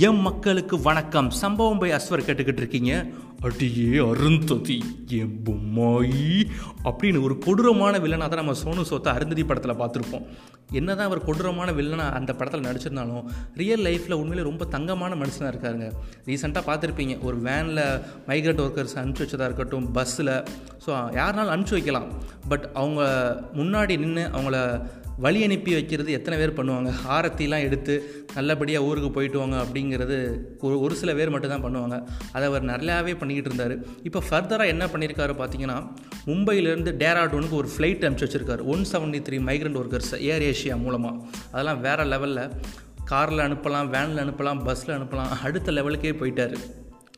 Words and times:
M 0.00 0.20
மக்களுக்கு 0.26 0.74
வணக்கம். 0.86 1.26
சம்பவம் 1.40 1.80
பை 1.80 1.88
அஸ்வர் 1.96 2.22
கேட்டுக்கிட்டு 2.26 2.62
இருக்கீங்க. 2.62 2.92
அடியே 3.46 3.88
அருந்ததி 4.10 4.76
என் 5.18 5.34
பொம்மாயி 5.46 6.28
அப்படின்னு 6.88 7.18
ஒரு 7.26 7.34
கொடூரமான 7.46 7.98
வில்லனாக 8.04 8.28
தான் 8.32 8.40
நம்ம 8.42 8.54
சோனு 8.62 8.84
சோத்தை 8.90 9.10
அருந்ததி 9.16 9.42
படத்தில் 9.50 9.80
பார்த்துருப்போம். 9.80 10.24
என்ன 10.78 10.88
தான் 10.94 11.08
அவர் 11.10 11.26
கொடூரமான 11.26 11.72
வில்லனாக 11.80 12.16
அந்த 12.18 12.30
படத்தில் 12.38 12.64
நடிச்சிருந்தாலும் 12.68 13.28
ரியல் 13.62 13.84
லைஃப்பில் 13.88 14.18
உண்மையிலே 14.20 14.48
ரொம்ப 14.48 14.68
தங்கமான 14.76 15.18
மனுஷனாக 15.22 15.52
இருக்காருங்க. 15.54 15.90
ரீசெண்டாக 16.30 16.64
பார்த்துருப்பீங்க. 16.70 17.16
ஒரு 17.28 17.36
வேனில் 17.48 17.84
மைக்ரேட் 18.30 18.64
ஒர்க்கர்ஸ் 18.66 18.98
அனுப்பிச்சி 19.02 19.26
வச்சதாக 19.26 19.50
இருக்கட்டும் 19.50 19.90
பஸ்ஸில் 19.98 20.34
ஸோ 20.86 20.90
யாருனாலும் 21.20 21.54
அனுப்பிச்சி 21.56 21.78
வைக்கலாம். 21.78 22.08
பட் 22.52 22.66
அவங்க 22.82 23.02
முன்னாடி 23.60 23.96
நின்று 24.04 24.26
அவங்கள 24.36 24.56
வழி 25.24 25.44
அனுப்பி 25.44 25.72
வைக்கிறது 25.72 26.10
எத்தனை 26.12 26.36
பேர் 26.38 26.56
பண்ணுவாங்க? 26.58 26.90
ஆரத்திலாம் 27.14 27.64
எடுத்து 27.68 27.94
நல்லபடியாக 28.34 28.86
ஊருக்கு 28.86 29.10
போயிட்டு 29.10 29.38
வாங்க 29.38 29.56
அப்படிங்கிறது 29.64 30.16
ஒரு 30.60 30.80
ஒரு 30.80 30.94
சில 31.00 31.14
பேர் 31.14 31.32
மட்டும்தான் 31.34 31.64
பண்ணுவாங்க. 31.64 31.96
அதை 32.32 32.48
அவர் 32.48 32.68
நிறையாவே 32.70 33.14
பண்ணிக்கிட்டு 33.20 33.50
இருந்தார். 33.50 33.74
இப்போ 34.02 34.22
ஃபர்தராக 34.28 34.74
என்ன 34.74 34.86
பண்ணியிருக்காரு 34.92 35.34
பார்த்தீங்கன்னா 35.40 35.78
மும்பையிலேருந்து 36.26 36.92
டேராடூனுக்கு 37.02 37.60
ஒரு 37.62 37.70
ஃப்ளைட் 37.74 38.06
அனுப்பிச்சி 38.06 38.28
வச்சிருக்காரு. 38.28 38.64
One 38.74 38.84
seventy 38.92 39.22
three 39.28 39.38
migrant 39.48 39.80
workers 39.82 40.14
Air 40.32 40.46
Asia 40.50 40.76
மூலமாக 40.84 41.16
அதெல்லாம் 41.52 41.80
வேறு 41.80 42.04
லெவலில் 42.04 42.44
காரில் 43.04 43.38
அனுப்பலாம் 43.38 43.90
வேனில் 43.96 44.22
அனுப்பலாம் 44.26 44.62
பஸ்ஸில் 44.68 44.96
அனுப்பலாம் 44.98 45.32
அடுத்த 45.46 45.72
லெவலுக்கே 45.72 46.14
போயிட்டார். 46.22 46.56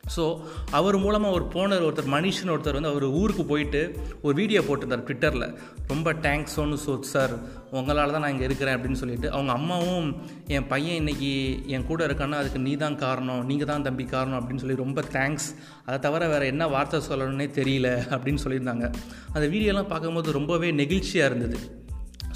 ஸோ 0.07 0.25
அவர் 0.71 0.97
மூலமாக 0.99 1.37
ஒரு 1.37 1.45
போனர் 1.55 1.85
ஒருத்தர் 1.87 2.15
மனுஷன் 2.15 2.53
ஒருத்தர் 2.55 2.79
வந்து 2.79 2.89
அவர் 2.89 3.07
ஊருக்கு 3.21 3.45
போயிட்டு 3.45 3.83
ஒரு 4.23 4.35
வீடியோ 4.35 4.61
போட்டிருந்தார் 4.61 5.05
ட்விட்டரில் 5.09 5.47
ரொம்ப 5.89 6.13
தேங்க்ஸ் 6.27 6.59
ஒன்று 6.63 6.79
சோ 6.85 6.95
சார் 7.13 7.35
உங்களால் 7.71 8.13
தான் 8.13 8.21
நான் 8.21 8.31
இங்கே 8.31 8.45
இருக்கிறேன் 8.45 8.77
அப்படின்னு 8.77 9.01
சொல்லிட்டு 9.03 9.31
அவங்க 9.31 9.53
அம்மாவும் 9.53 10.09
என் 10.49 10.67
பையன் 10.67 10.99
இன்னைக்கு 11.01 11.61
என் 11.75 11.87
கூட 11.87 12.01
இருக்கான்னா 12.09 12.41
அதுக்கு 12.43 12.59
நீ 12.59 12.77
தான் 12.77 12.97
காரணம் 12.97 13.47
நீங்கள் 13.47 13.71
தான் 13.73 13.83
தம்பி 13.83 14.05
காரணம் 14.05 14.39
அப்படின்னு 14.41 14.65
சொல்லி 14.65 14.83
ரொம்ப 14.85 15.03
தேங்க்ஸ் 15.17 15.49
அதை 15.87 15.99
தவிர 15.99 16.29
வேறு 16.29 16.47
என்ன 16.47 16.67
வார்த்தை 16.67 17.01
சொல்லணும்னே 17.09 17.49
தெரியல 17.61 17.89
அப்படின்னு 18.11 18.43
சொல்லியிருந்தாங்க. 18.45 18.87
அந்த 19.33 19.47
வீடியோலாம் 19.47 19.91
பார்க்கும்போது 19.93 20.33
ரொம்பவே 20.33 20.71
நெகிழ்ச்சியாக 20.73 21.31
இருந்தது. 21.31 21.59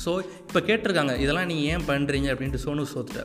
ஸோ 0.09 0.14
இப்போ 0.48 0.61
கேட்டிருக்காங்க 0.70 1.14
இதெல்லாம் 1.27 1.48
நீங்கள் 1.53 1.70
ஏன் 1.75 1.89
பண்ணுறீங்க 1.92 2.28
அப்படின்ட்டு 2.34 2.64
சோனு 2.67 2.91
சோத்துட்ட 2.97 3.23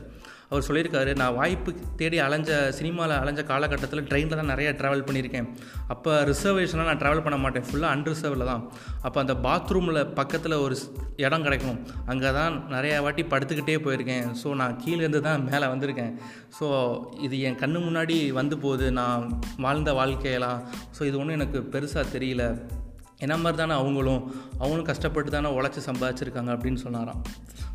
அவர் 0.48 0.66
சொல்லியிருக்காரு 0.66 1.12
நான் 1.20 1.36
வாய்ப்பு 1.38 1.70
தேடி 2.00 2.16
அலைஞ்ச 2.24 2.50
சினிமாவில் 2.78 3.14
அலைஞ்ச 3.20 3.42
காலகட்டத்தில் 3.50 4.02
ட்ரெயினில் 4.10 4.38
தான் 4.40 4.50
நிறைய 4.52 4.68
ட்ராவல் 4.80 5.04
பண்ணியிருக்கேன். 5.06 5.46
அப்போ 5.92 6.10
ரிசர்வேஷனாக 6.30 6.88
நான் 6.90 7.00
ட்ராவல் 7.02 7.24
பண்ண 7.26 7.36
மாட்டேன். 7.44 7.64
ஃபுல்லாக 7.68 7.94
அன்ரிசர்வில் 7.96 8.44
தான். 8.50 8.62
அப்போ 9.06 9.18
அந்த 9.22 9.34
பாத்ரூமில் 9.46 10.00
பக்கத்தில் 10.18 10.56
ஒரு 10.64 10.76
இடம் 11.26 11.46
கிடைக்கும் 11.46 11.78
அங்கே 12.12 12.32
தான் 12.38 12.54
நிறையா 12.76 12.98
வாட்டி 13.06 13.24
படுத்துக்கிட்டே 13.32 13.78
போயிருக்கேன். 13.86 14.28
ஸோ 14.42 14.54
நான் 14.62 14.78
கீழேருந்து 14.84 15.22
தான் 15.28 15.48
மேலே 15.50 15.66
வந்திருக்கேன். 15.74 16.14
ஸோ 16.58 16.68
இது 17.28 17.38
என் 17.48 17.60
கண்ணு 17.64 17.80
முன்னாடி 17.88 18.18
வந்து 18.40 18.58
போகுது. 18.66 18.88
நான் 19.00 19.26
வாழ்ந்த 19.66 19.92
வாழ்க்கையெல்லாம். 20.02 20.60
ஸோ 20.98 21.02
இது 21.10 21.18
ஒன்றும் 21.22 21.38
எனக்கு 21.40 21.60
பெருசாக 21.74 22.06
தெரியல. 22.16 22.44
என்ன 23.24 23.36
மாதிரி 23.36 23.58
தானே 23.62 23.74
அவங்களும் 23.80 24.22
அவங்களும் 24.58 24.88
கஷ்டப்பட்டு 24.90 25.30
தானே 25.30 25.50
உழைச்சி 25.58 25.82
சம்பாதிச்சிருக்காங்க 25.90 26.52
அப்படின்னு 26.54 26.80
சொன்னாராம். 26.86 27.20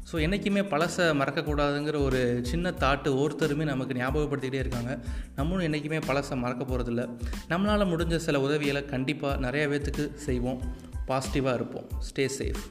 ஸோ 0.10 0.16
என்றைக்குமே 0.26 0.62
பழசை 0.72 1.06
மறக்கக்கூடாதுங்கிற 1.22 1.98
ஒரு 2.06 2.20
சின்ன 2.52 2.72
தாட்டு 2.84 3.10
ஒருத்தருமே 3.24 3.66
நமக்கு 3.72 4.00
ஞாபகப்படுத்திக்கிட்டே 4.02 4.64
இருக்காங்க. 4.64 4.94
நம்மளும் 5.36 5.66
என்றைக்குமே 5.68 6.00
பழசை 6.10 6.38
மறக்க 6.44 6.64
போகிறதில்ல 6.66 7.06
நம்மளால் 7.50 7.92
முடிஞ்ச 7.94 8.18
சில 8.28 8.42
உதவிகளை 8.48 8.84
கண்டிப்பாக 8.94 9.42
நிறைய 9.46 9.66
பேர்த்துக்கு 9.68 10.06
செய்வோம். 10.28 10.62
பாசிட்டிவாக 11.08 11.60
இருப்போம். 11.60 11.88
ஸ்டே 12.08 12.26
சேஃப் 12.40 12.64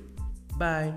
பாய் 0.59 0.93